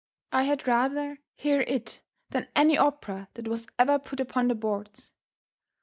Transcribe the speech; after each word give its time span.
I 0.31 0.45
had 0.45 0.67
rather 0.67 1.19
hear 1.35 1.61
it 1.61 2.01
than 2.31 2.47
any 2.55 2.75
opera 2.75 3.27
that 3.35 3.47
was 3.47 3.67
ever 3.77 3.99
put 3.99 4.19
upon 4.19 4.47
the 4.47 4.55
boards. 4.55 5.13